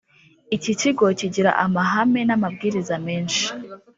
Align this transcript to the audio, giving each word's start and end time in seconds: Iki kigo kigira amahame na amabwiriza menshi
Iki 0.55 0.71
kigo 0.81 1.05
kigira 1.19 1.51
amahame 1.65 2.21
na 2.27 2.33
amabwiriza 2.37 2.95
menshi 3.07 3.45